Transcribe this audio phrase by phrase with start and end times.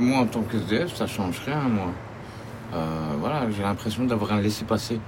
[0.00, 1.92] Moi, en tant que SDF, ça change rien, moi.
[2.72, 4.98] Euh, voilà, j'ai l'impression d'avoir un laissez-passer.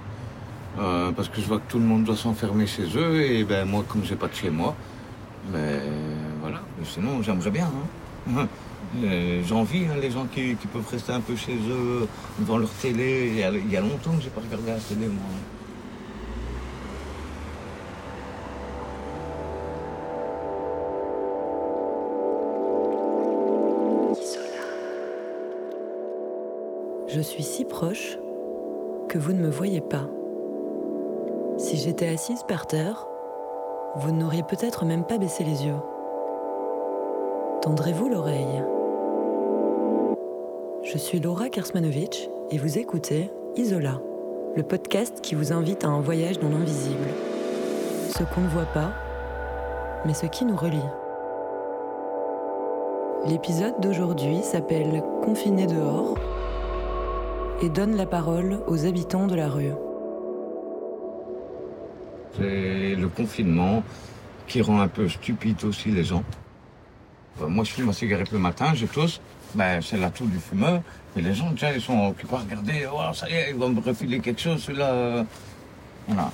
[0.79, 3.67] Euh, parce que je vois que tout le monde doit s'enfermer chez eux, et ben
[3.67, 4.75] moi, comme j'ai pas de chez moi,
[5.51, 5.81] ben
[6.43, 6.61] voilà.
[6.79, 7.71] Mais sinon, j'aimerais bien.
[8.37, 8.47] Hein.
[9.03, 12.07] Euh, J'ai envie, hein, les gens qui, qui peuvent rester un peu chez eux,
[12.39, 13.29] devant leur télé.
[13.29, 15.25] Il y a, il y a longtemps que j'ai pas regardé la télé, moi.
[27.15, 28.19] Je suis si proche
[29.09, 30.09] que vous ne me voyez pas.
[31.59, 33.07] Si j'étais assise par terre,
[33.97, 35.77] vous n'auriez peut-être même pas baissé les yeux.
[37.61, 38.65] Tendrez-vous l'oreille
[40.83, 44.01] Je suis Laura Kersmanovitch et vous écoutez Isola,
[44.57, 47.09] le podcast qui vous invite à un voyage dans l'invisible.
[48.09, 48.93] Ce qu'on ne voit pas,
[50.07, 50.79] mais ce qui nous relie.
[53.27, 56.15] L'épisode d'aujourd'hui s'appelle Confiné dehors
[57.63, 59.73] et donne la parole aux habitants de la rue.
[62.37, 63.83] C'est le confinement
[64.49, 66.25] qui rend un peu stupide aussi les gens.
[67.41, 69.21] Euh, Moi, je fume ma cigarette le matin, je tousse,
[69.55, 70.83] ben, c'est l'atout du fumeur.
[71.17, 73.69] Et les gens, déjà, ils sont occupés à regarder, oh, ça y est, ils vont
[73.69, 75.25] me refiler quelque chose, celui-là.
[76.09, 76.31] Voilà.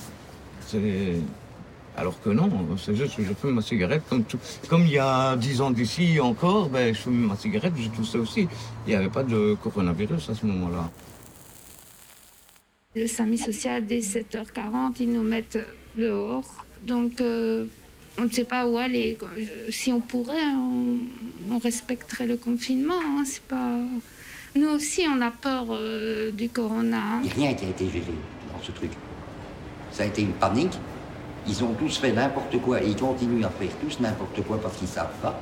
[1.96, 4.02] Alors que non, c'est juste que je fume ma cigarette.
[4.08, 7.72] Comme, tout- comme il y a 10 ans d'ici encore, ben, je fume ma cigarette,
[7.76, 8.48] je toussais aussi.
[8.86, 10.88] Il n'y avait pas de coronavirus à ce moment-là.
[12.96, 15.58] Le SAMI social, dès 7h40, ils nous mettent
[15.94, 16.64] dehors.
[16.86, 17.66] Donc, euh,
[18.18, 19.18] on ne sait pas où aller.
[19.68, 20.42] Si on pourrait,
[21.50, 22.94] on, respecterait le confinement.
[22.98, 23.76] hein, C'est pas...
[24.56, 27.20] Nous aussi, on a peur euh, du corona.
[27.22, 28.14] Il n'y a rien qui a été géré
[28.50, 28.92] dans ce truc.
[29.92, 30.78] Ça a été une panique.
[31.46, 34.78] Ils ont tous fait n'importe quoi et ils continuent à faire tous n'importe quoi parce
[34.78, 35.38] qu'ils savent pas.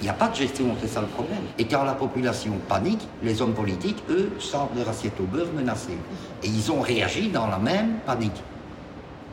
[0.00, 1.38] Il n'y a, pas de gestion, c'est ça le problème.
[1.58, 5.96] Et quand la population panique, les hommes politiques, eux, sentent leur assiette au beurre menacée.
[6.42, 8.42] Et ils ont réagi dans la même panique.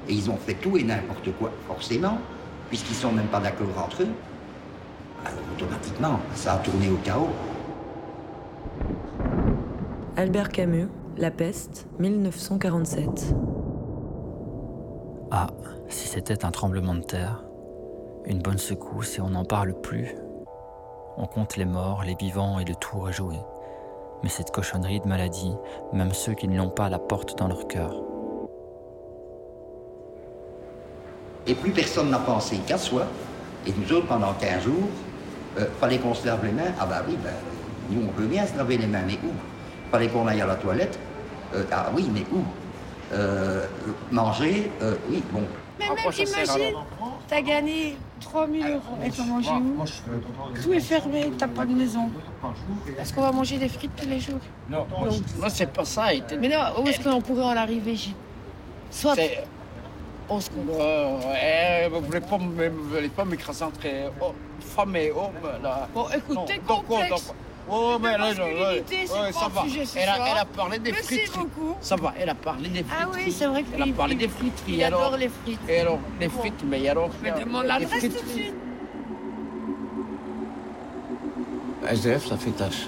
[0.08, 2.18] Et ils ont fait tout et n'importe quoi, forcément,
[2.70, 4.08] puisqu'ils ne sont même pas d'accord entre eux.
[5.26, 7.30] Alors automatiquement, ça a tourné au chaos.
[10.16, 10.88] Albert Camus,
[11.18, 13.36] La peste, 1947.
[15.32, 15.48] Ah,
[15.90, 17.44] si c'était un tremblement de terre,
[18.26, 20.16] une bonne secousse et on n'en parle plus.
[21.18, 23.38] On compte les morts, les vivants et le tour est joué.
[24.22, 25.56] Mais cette cochonnerie de maladie,
[25.94, 27.94] même ceux qui ne l'ont pas la portent dans leur cœur.
[31.48, 33.06] Et plus personne n'a pensé qu'à soi.
[33.66, 34.90] Et nous autres, pendant 15 jours,
[35.58, 36.74] euh, fallait qu'on se lave les mains.
[36.80, 37.34] Ah bah oui, ben,
[37.90, 39.32] nous on peut bien se laver les mains, mais où?
[39.92, 41.00] Fallait qu'on aille à la toilette.
[41.54, 42.44] Euh, ah oui, mais où?
[43.14, 43.66] Euh,
[44.12, 45.44] Manger, euh, oui, bon.
[45.80, 46.78] Mais même imagine,
[47.28, 49.84] t'as gagné 3000 euros et t'as mangé où
[50.62, 52.10] Tout est fermé, t'as pas de maison.
[53.00, 55.10] Est-ce qu'on va manger des frites tous les jours Non, moi,
[55.40, 56.08] moi, c'est pas ça.
[56.40, 57.96] Mais non, où est-ce qu'on pourrait en arriver
[58.92, 59.44] Soit c'est-
[60.28, 60.50] on se.
[60.50, 63.88] Euh, ouais, vous voulez pas vous voulez pas m'écraser entre
[64.22, 65.88] oh, femme et homme, là.
[65.94, 67.22] Bon, écoute, t'es donc, donc,
[67.70, 68.84] Oh, mais là, c'est ouais,
[69.32, 69.62] pas ça le va.
[69.64, 70.28] sujet ce Elle a, soir.
[70.32, 71.40] elle a parlé des Merci friteries.
[71.40, 71.76] beaucoup.
[71.82, 73.04] Ça va, elle a parlé des friteries.
[73.04, 74.74] Ah oui, c'est vrai Elle a parlé il- des friteries.
[74.74, 75.60] il alors, adore les frites.
[75.68, 77.10] Et alors, les frites, mais alors.
[77.24, 78.54] Mais demande l'adresse tout de suite.
[81.88, 82.88] SDF, ça fait tâche.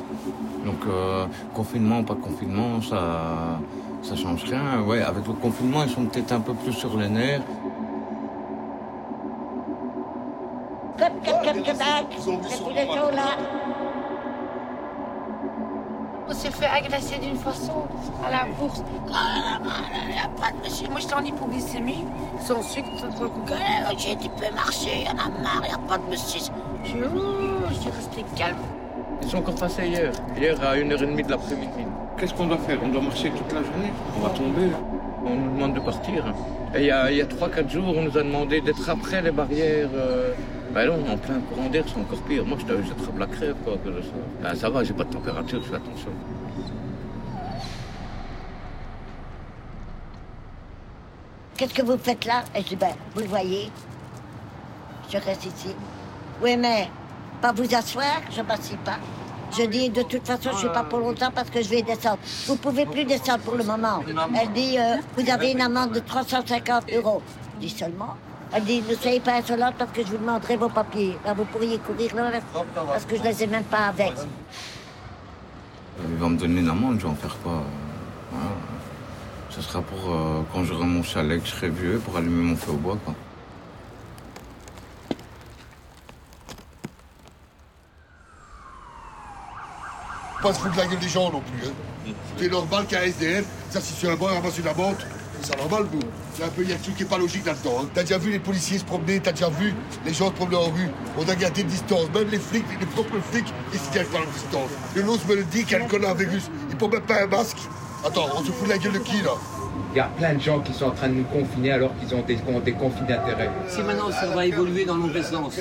[0.65, 3.59] Donc, euh, confinement, pas confinement, ça,
[4.03, 4.81] ça change rien.
[4.81, 7.41] Ouais, avec le confinement, ils sont peut-être un peu plus sur les nerfs.
[16.29, 17.83] On s'est fait agresser d'une façon
[18.25, 18.83] à la bourse.
[19.07, 20.87] Il n'y a pas de monsieur.
[20.89, 22.03] Moi, j'étais en hypoglycémie.
[22.41, 23.31] Sans sucre, sans trop
[23.97, 26.03] J'ai dit, tu peux marcher, il y en a marre, il n'y a pas de
[26.09, 26.41] monsieur.
[26.83, 28.57] Suis resté calme.
[29.21, 30.11] Ils sont encore passés hier.
[30.37, 31.85] Hier, à 1h30 de l'après-midi.
[32.17, 32.77] Qu'est-ce qu'on doit faire?
[32.83, 33.91] On doit marcher toute la journée?
[34.17, 34.69] On va tomber.
[35.25, 36.25] On nous demande de partir.
[36.75, 39.21] Et il y a, il y a 3-4 jours, on nous a demandé d'être après
[39.21, 39.89] les barrières.
[39.95, 40.33] euh,
[40.73, 42.45] Ben non, en plein courant d'air, c'est encore pire.
[42.45, 44.07] Moi, je j'attrape la crève, quoi, que ça.
[44.41, 46.11] Ben, ça va, j'ai pas de température, je fais attention.
[51.55, 52.43] Qu'est-ce que vous faites là?
[52.55, 53.71] Et je dis, ben, vous le voyez,
[55.09, 55.75] je reste ici.
[56.41, 56.87] Oui, mais
[57.41, 58.99] pas vous asseoir, je m'assieds pas.
[59.57, 62.19] Je dis, de toute façon, je suis pas pour longtemps parce que je vais descendre.
[62.45, 64.03] Vous pouvez plus descendre pour le moment.
[64.39, 67.21] Elle dit, euh, vous avez une amende de 350 euros.
[67.55, 68.15] Je dis seulement.
[68.53, 71.17] Elle dit, ne soyez pas insolente parce que je vous demanderai vos papiers.
[71.23, 72.31] Ben, vous pourriez courir là
[72.73, 74.13] parce que je ne les ai même pas avec.
[76.09, 77.55] Il va me donner une amende, je vais en faire quoi euh,
[78.31, 78.49] voilà.
[79.49, 82.55] Ce sera pour euh, quand j'aurai mon chalet, que je serai vieux, pour allumer mon
[82.55, 83.15] feu au bois, quoi.
[90.41, 91.67] Pas se foutre de la gueule des gens non plus.
[91.67, 92.11] Hein.
[92.37, 94.97] C'est normal qu'un SDF, ça si sur un banc, ramasse une amende,
[95.41, 95.99] c'est normal, vous.
[96.35, 97.81] Il y a un peu, il y a un truc qui est pas logique là-dedans.
[97.81, 97.89] Hein.
[97.93, 99.73] T'as déjà vu les policiers se promener, t'as déjà vu
[100.05, 100.89] les gens se promener en rue.
[101.17, 102.07] On a gardé de distance.
[102.13, 104.69] Même les flics, les propres flics, ils se tiennent pas la distance.
[104.95, 106.49] Et l'autre me le dit qu'il y a le coronavirus.
[106.69, 107.57] Il peut même pas un masque.
[108.05, 109.31] Attends, on se fout de la gueule de qui là?
[109.93, 112.15] Il y a plein de gens qui sont en train de nous confiner alors qu'ils
[112.15, 113.49] ont des, des conflits d'intérêt.
[113.67, 115.59] Si maintenant ça va évoluer dans le sens,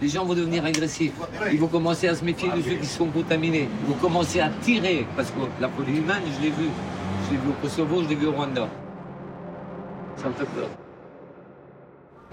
[0.00, 1.12] les gens vont devenir agressifs.
[1.52, 3.68] Ils vont commencer à se méfier de ceux qui sont contaminés.
[3.86, 6.68] Ils vont commencer à tirer, parce que la folie humaine, je l'ai vu.
[7.26, 8.68] Je l'ai vu au Kosovo, je l'ai vu au Rwanda.
[10.22, 10.68] Ça me fait peur.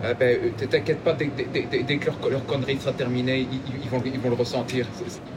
[0.01, 3.47] Ah ben, euh, t'inquiète pas, dès, que leur, connerie sera terminée,
[3.83, 4.87] ils, vont, ils vont le ressentir.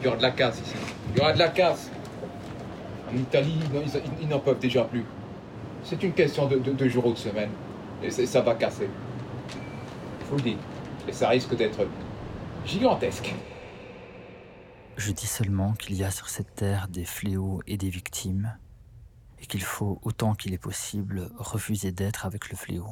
[0.01, 0.75] Il y aura de la casse ici.
[1.11, 1.91] Il y aura de la casse.
[3.11, 3.59] En Italie,
[4.21, 5.05] ils, n'en peuvent déjà plus.
[5.83, 7.51] C'est une question de, de, jours ou de semaines.
[8.03, 8.89] Et ça va casser.
[10.21, 10.57] Je vous le dis.
[11.09, 11.81] Et ça risque d'être
[12.65, 13.35] gigantesque.
[14.97, 18.57] Je dis seulement qu'il y a sur cette terre des fléaux et des victimes,
[19.43, 22.87] et qu'il faut, autant qu'il est possible, refuser d'être avec le fléau.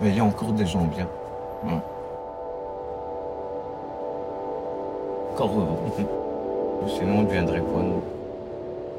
[0.00, 1.08] Mais il y a encore des gens bien.
[5.32, 6.88] Encore heureux.
[6.98, 8.02] Sinon, on deviendrait quoi, nous?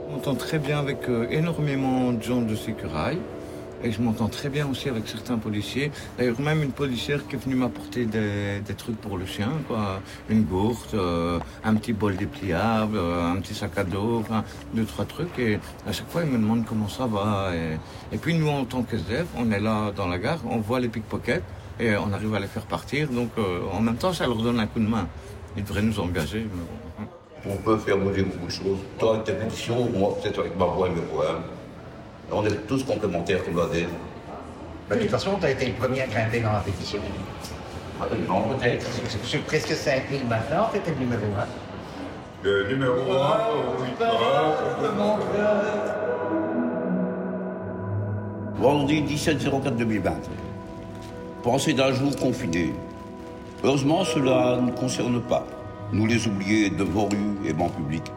[0.08, 3.20] Je m'entends très bien avec euh, énormément de gens de sécurité.
[3.84, 5.92] Et je m'entends très bien aussi avec certains policiers.
[6.18, 10.02] D'ailleurs, même une policière qui est venue m'apporter des, trucs pour le chien, quoi.
[10.30, 14.44] Une gourde, euh, un petit bol dépliable, euh, un petit sac à dos, enfin,
[14.74, 15.38] deux, trois trucs.
[15.40, 17.52] Et à chaque fois, ils me demandent comment ça va.
[18.12, 20.90] Et, puis, nous, en tant qu'SDF, on est là dans la gare, on voit les
[20.90, 21.44] pickpockets
[21.80, 23.10] et on arrive à les faire partir.
[23.10, 23.30] Donc,
[23.72, 25.08] en même temps, ça leur donne un coup de main.
[25.56, 26.46] Ils devraient nous engager.
[27.46, 28.80] On peut faire bouger beaucoup de choses.
[29.26, 31.02] Tes pétitions, moi peut-être avec ma voix et mes.
[32.32, 33.88] On est tous complémentaires, tout va dire.
[34.90, 37.00] De toute façon, tu as été le premier à grimper dans la pétition.
[38.28, 38.86] Non, peut-être.
[39.24, 41.46] Sur presque 5000 maintenant, tu étais le numéro 1.
[42.44, 43.38] Le numéro 1,
[43.80, 43.88] oui,
[48.56, 50.12] Vendredi 17-04-2020.
[51.44, 52.74] Pensée d'un jour confiné.
[53.64, 55.46] Heureusement, cela ne concerne pas
[55.92, 58.12] nous les oubliés de vos rues et bancs publics.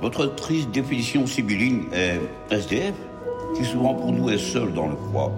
[0.00, 2.20] Votre triste définition sibylline est
[2.50, 2.94] SDF,
[3.54, 5.32] qui souvent pour nous est seul dans le froid.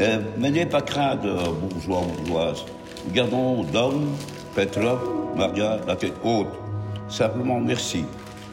[0.00, 2.64] Euh, mais n'ayez pas craindre, bourgeois, bourgeoises.
[3.12, 4.14] Gardons d'hommes,
[4.54, 4.98] Petra,
[5.34, 6.48] Maria, la tête haute.
[7.08, 8.04] Simplement merci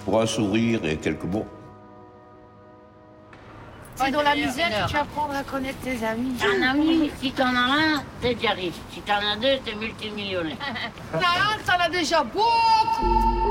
[0.05, 1.45] pour un sourire et quelques mots.
[3.95, 6.33] C'est dans la misère que tu apprends à connaître tes amis.
[6.41, 8.73] Un ami, si t'en as un, t'es déjà riche.
[8.91, 10.57] Si t'en as deux, t'es multimillionnaire.
[11.11, 13.42] t'en as un, t'en as déjà beaucoup.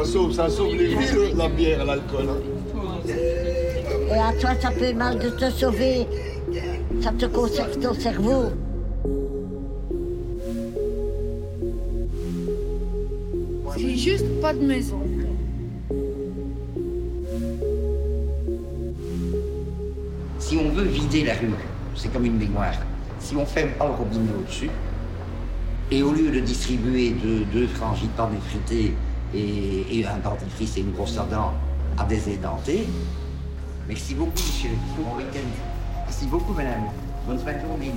[0.00, 2.26] Ça sauve, ça sauve les vies, la bière, l'alcool.
[2.30, 3.10] Hein.
[4.08, 6.06] Et à toi, ça fait mal de te sauver.
[7.02, 8.44] Ça te conserve ton cerveau.
[13.76, 15.02] C'est juste pas de maison.
[20.38, 21.52] Si on veut vider la rue,
[21.94, 22.72] c'est comme une baignoire.
[23.18, 24.70] Si on ferme pas le robinet au-dessus,
[25.90, 28.94] et au lieu de distribuer deux, deux frangipans effrités
[29.34, 31.26] et, un dentifrice et une brosse à
[31.98, 32.86] à des édentés,
[33.88, 34.70] merci beaucoup, monsieur.
[34.96, 35.48] Bon week-end.
[36.06, 36.84] Merci beaucoup, madame.
[37.26, 37.92] Bonne fin de journée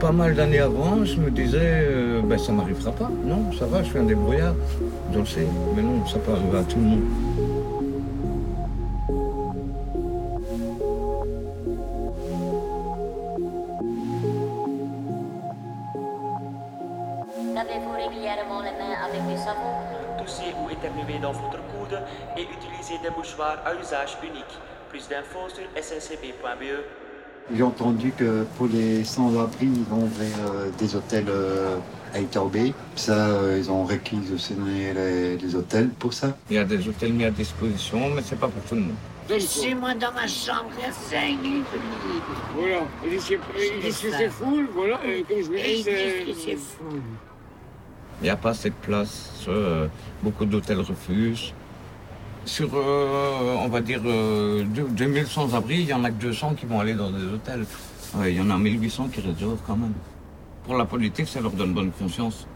[0.00, 3.10] pas mal d'années avant, je me disais, euh, ben, ça m'arrivera pas.
[3.22, 4.54] Non, ça va, je fais un débrouillard,
[5.12, 5.46] je le sais.
[5.76, 7.02] Mais non, ça peut arriver à tout le monde.
[17.60, 19.84] Lavez-vous régulièrement les mains avec du savon.
[20.18, 22.00] Toussez ou éternuez dans votre coude
[22.34, 24.58] et utilisez des mouchoirs à usage unique.
[24.88, 27.52] Plus d'infos sur sncb.be.
[27.54, 31.76] J'ai entendu que pour les sans-abri, ils vont vers euh, des hôtels euh,
[32.14, 32.72] à Itaubé.
[32.94, 36.34] Ça, euh, ils ont réquisitionné les, les hôtels pour ça.
[36.48, 38.94] Il y a des hôtels mis à disposition, mais c'est pas pour tout le monde.
[39.28, 41.62] Laissez-moi dans ma chambre, il y a 5 lits
[42.54, 42.80] Voilà,
[43.14, 43.36] ici
[44.10, 46.84] c'est fou, voilà, comme je dis, c'est fou.
[48.20, 49.30] Il n'y a pas assez de place,
[50.22, 51.54] beaucoup d'hôtels refusent.
[52.44, 56.66] Sur, euh, on va dire, euh, 2000 sans-abri, il y en a que 200 qui
[56.66, 57.66] vont aller dans des hôtels.
[58.24, 59.92] il y en a 1800 qui restent quand même.
[60.64, 62.46] Pour la politique, ça leur donne bonne conscience.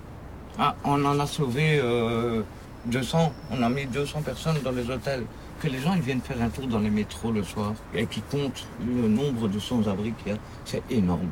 [0.58, 1.80] Ah, on en a sauvé
[2.86, 5.24] 200, euh, on a mis 200 personnes dans les hôtels.
[5.60, 8.20] Que les gens ils viennent faire un tour dans les métros le soir et qui
[8.22, 11.28] comptent le nombre de sans-abri qu'il y a, c'est énorme.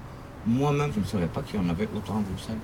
[0.47, 2.57] Moi-même, je ne savais pas qu'il y en avait autant à Bruxelles.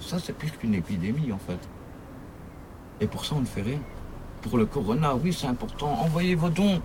[0.00, 1.58] Ça, c'est pire qu'une épidémie en fait.
[3.00, 3.78] Et pour ça, on ne fait rien.
[4.42, 5.88] Pour le corona, oui, c'est important.
[6.00, 6.80] Envoyez vos dons.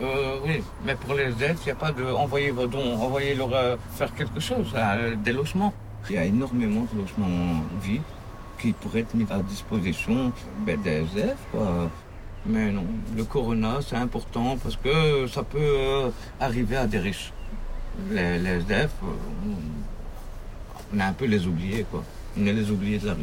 [0.00, 3.54] Euh, oui, mais pour les aides, il n'y a pas de envoyer vos dons, envoyez-leur
[3.54, 5.72] euh, faire quelque chose, euh, des logements.
[6.10, 8.02] Il y a énormément de logements vides
[8.58, 10.32] qui pourraient être mis à disposition
[10.66, 11.36] ben, des aides.
[12.46, 12.84] Mais non,
[13.16, 17.32] le corona, c'est important parce que ça peut arriver à des riches.
[18.10, 18.58] Les, les
[20.92, 22.02] on est un peu les oubliés, quoi.
[22.36, 23.20] On est les oubliés de la rue.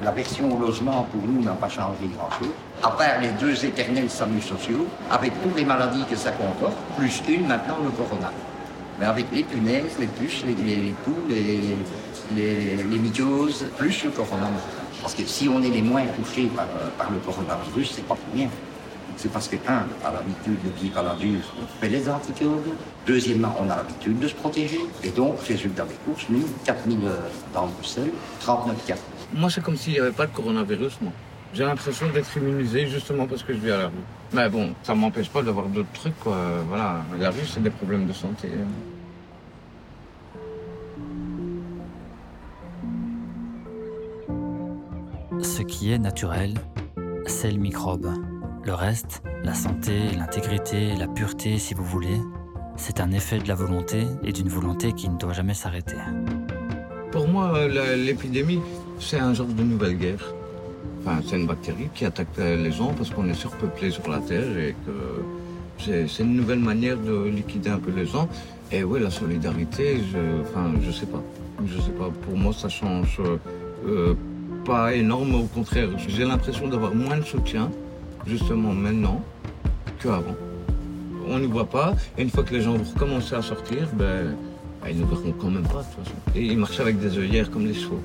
[0.00, 2.48] La version au logement, pour nous, n'a pas changé grand-chose.
[2.82, 7.22] À part les deux éternels SAMU sociaux, avec toutes les maladies que ça comporte, plus
[7.28, 8.32] une maintenant, le corona.
[9.02, 14.10] Mais avec les punaises, les puces, les, les, les poules, les, les, mycoses, plus le
[14.10, 14.48] corona.
[15.00, 18.14] Parce que si on est les moins touchés par, euh, par le coronavirus, c'est pas
[18.14, 18.48] pour rien.
[19.16, 22.08] C'est parce que, un, on a l'habitude de vivre à la dure, on fait les
[22.08, 22.60] anticorps.
[23.04, 24.78] Deuxièmement, on a l'habitude de se protéger.
[25.02, 27.00] Et donc, résultat des courses, nous, 4000
[27.52, 28.94] dans Bruxelles, 39 cas.
[29.34, 31.12] Moi, c'est comme s'il n'y avait pas de coronavirus, moi.
[31.54, 34.04] J'ai l'impression d'être immunisé justement parce que je vis à la rue.
[34.32, 36.36] Mais bon, ça m'empêche pas d'avoir d'autres trucs, quoi.
[36.68, 38.48] Voilà, la rue, c'est des problèmes de santé.
[45.82, 46.54] Qui est naturel,
[47.26, 48.06] c'est le microbe.
[48.64, 52.20] Le reste, la santé, l'intégrité, la pureté, si vous voulez,
[52.76, 55.96] c'est un effet de la volonté et d'une volonté qui ne doit jamais s'arrêter.
[57.10, 58.60] Pour moi, l'épidémie,
[59.00, 60.32] c'est un genre de nouvelle guerre.
[61.00, 64.56] Enfin, c'est une bactérie qui attaque les gens parce qu'on est surpeuplé sur la Terre
[64.56, 68.28] et que c'est une nouvelle manière de liquider un peu les gens.
[68.70, 71.24] Et oui, la solidarité, je, enfin, je sais pas.
[71.66, 72.08] Je sais pas.
[72.24, 73.20] Pour moi, ça change
[73.84, 74.14] euh,
[74.64, 75.34] pas énorme.
[75.34, 77.70] Au contraire, j'ai l'impression d'avoir moins de soutien,
[78.26, 79.22] justement maintenant,
[80.00, 80.36] qu'avant.
[81.28, 81.94] On ne voit pas.
[82.18, 84.36] Et une fois que les gens vont recommencer à sortir, ben,
[84.82, 86.16] ben, ils ne verront quand même pas, de toute façon.
[86.34, 88.02] Et ils marchent avec des œillères comme des chevaux.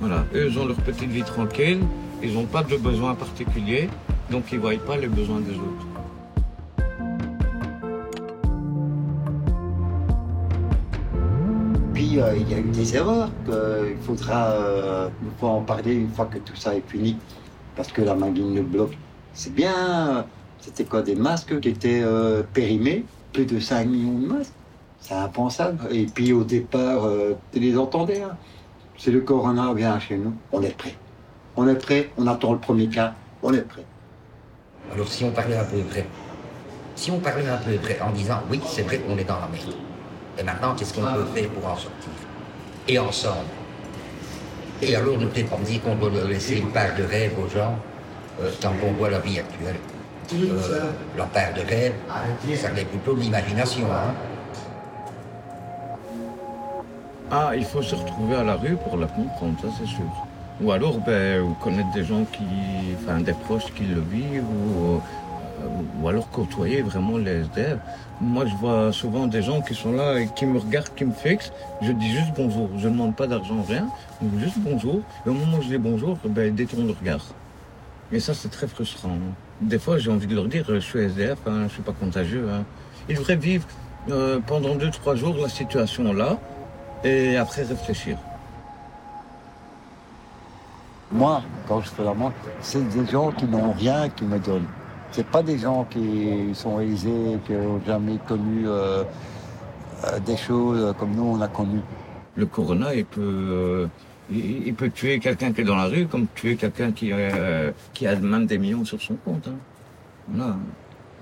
[0.00, 0.24] Voilà.
[0.34, 1.80] Eux, ils ont leur petite vie tranquille.
[2.22, 3.88] Ils n'ont pas de besoins particuliers.
[4.30, 5.86] Donc, ils ne voient pas les besoins des autres.
[12.18, 15.08] Euh, il y a eu des erreurs qu'il faudra euh,
[15.40, 17.16] en parler une fois que tout ça est fini.
[17.76, 18.90] Parce que la Magine le bloc,
[19.32, 20.26] c'est bien.
[20.60, 24.52] C'était quoi des masques qui étaient euh, périmés Plus de 5 millions de masques.
[25.00, 25.78] C'est impensable.
[25.90, 28.22] Et puis au départ, euh, tu les entendais.
[28.22, 28.36] hein.
[28.98, 30.34] C'est le corona vient chez nous.
[30.52, 30.94] On est prêt.
[31.56, 32.10] On est prêt.
[32.18, 33.14] On attend le premier cas.
[33.42, 33.84] On est prêt.
[34.92, 36.06] Alors si on parlait un peu près,
[36.94, 39.48] si on parlait un peu près en disant oui, c'est vrai qu'on est dans la
[39.48, 39.72] merde.
[40.38, 42.10] Et maintenant, qu'est-ce qu'on peut faire pour en sortir
[42.88, 43.50] Et ensemble.
[44.80, 47.76] Et alors ne peut-être dire qu'on doit leur laisser une part de rêve aux gens
[48.40, 49.76] euh, tant qu'on voit la vie actuelle.
[50.34, 51.92] Euh, la part de rêve,
[52.56, 53.86] ça l'est plutôt de l'imagination.
[53.92, 54.14] Hein.
[57.30, 60.04] Ah, il faut se retrouver à la rue pour la comprendre, ça c'est sûr.
[60.60, 62.44] Ou alors, ben, ou connaître des gens qui,
[63.02, 64.98] enfin, des proches qui le vivent, ou, euh,
[66.00, 67.78] ou alors côtoyer vraiment les SDF.
[68.20, 71.12] Moi, je vois souvent des gens qui sont là et qui me regardent, qui me
[71.12, 71.52] fixent.
[71.80, 72.68] Je dis juste bonjour.
[72.78, 73.88] Je ne demande pas d'argent, rien.
[74.38, 75.00] Juste bonjour.
[75.26, 77.24] Et au moment où je dis bonjour, ben, ils détournent le regard.
[78.12, 79.16] Et ça, c'est très frustrant.
[79.60, 81.92] Des fois, j'ai envie de leur dire, je suis SDF, hein, je ne suis pas
[81.92, 82.48] contagieux.
[82.52, 82.64] hein.
[83.08, 83.66] Ils devraient vivre
[84.10, 86.38] euh, pendant deux, trois jours la situation là
[87.04, 88.18] et après réfléchir.
[91.10, 94.66] Moi, quand je fais la montre, c'est des gens qui n'ont rien qui me donnent.
[95.12, 99.04] C'est pas des gens qui sont aisés, qui n'ont jamais connu euh,
[100.04, 101.80] euh, des choses comme nous on a connu.
[102.34, 103.86] Le corona, il peut, euh,
[104.30, 108.06] il, peut tuer quelqu'un qui est dans la rue, comme tuer quelqu'un qui, euh, qui
[108.06, 109.48] a même des millions sur son compte.
[109.48, 109.56] hein.
[110.28, 110.56] Voilà.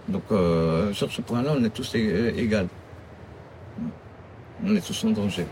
[0.08, 2.68] Donc, euh, sur ce point-là, on est tous égaux.
[4.64, 5.46] On est tous en danger.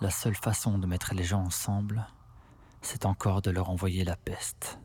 [0.00, 2.06] La seule façon de mettre les gens ensemble,
[2.80, 4.78] c'est encore de leur envoyer la peste.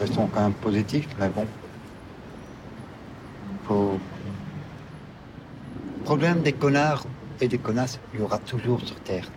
[0.00, 1.46] Restons quand même positifs, mais bon.
[3.62, 4.00] Faut...
[5.98, 7.04] Le problème des connards
[7.40, 9.28] et des connasses, il y aura toujours sur Terre.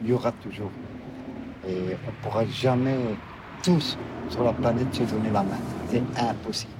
[0.00, 0.70] Il y aura toujours.
[1.66, 2.96] Et on ne pourra jamais
[3.64, 3.98] tous
[4.30, 5.58] sur la planète se donner la main.
[5.90, 6.72] C'est impossible.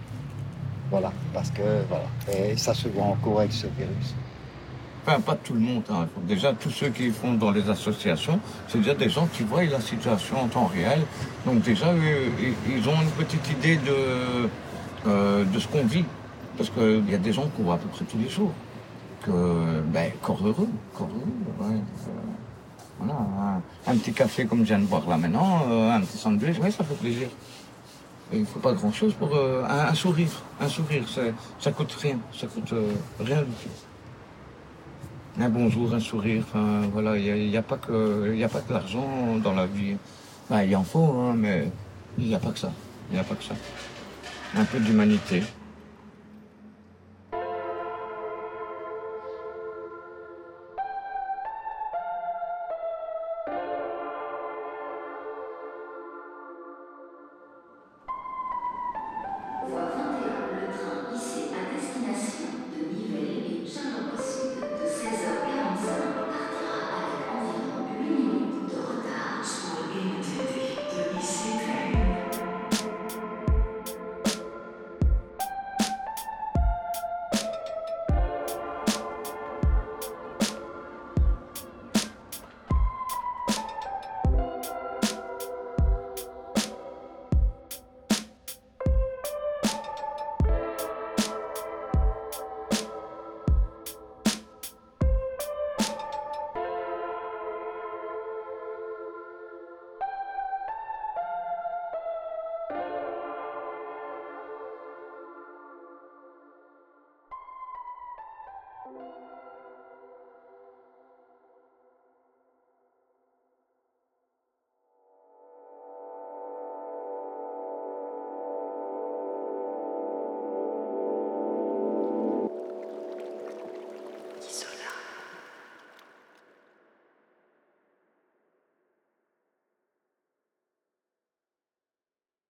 [0.90, 2.06] Voilà, parce que voilà.
[2.32, 4.14] Et ça se voit encore avec ce virus.
[5.06, 5.82] Enfin, pas tout le monde.
[5.90, 6.06] hein.
[6.26, 9.80] Déjà, tous ceux qui font dans les associations, c'est déjà des gens qui voient la
[9.80, 11.02] situation en temps réel.
[11.44, 14.48] Donc déjà, ils- ont une petite idée de,
[15.06, 16.06] euh, de ce qu'on vit.
[16.56, 18.52] Parce qu'il y a des gens qu'on voit à peu près tous les jours.
[19.22, 21.78] Que, ben, corps heureux, corps heureux, euh,
[22.98, 23.14] voilà,
[23.86, 26.70] un, petit café comme je viens de boire là maintenant, euh, un petit sandwich, oui,
[26.70, 27.28] ça fait plaisir.
[28.32, 30.28] Il ne faut pas grand-chose pour un, sourire.
[30.60, 31.04] Un sourire,
[31.58, 32.72] ça coûte rien, ça coûte
[33.18, 33.70] rien du tout.
[35.40, 38.60] Un bonjour, un sourire, enfin voilà, il n'y a, pas que, il y a pas
[38.60, 39.96] que l'argent dans la vie.
[40.48, 41.72] Ben, il en faut, hein, mais
[42.16, 42.70] il n'y a pas que ça.
[43.10, 43.54] Il n'y a pas que ça.
[44.56, 45.42] Un peu d'humanité.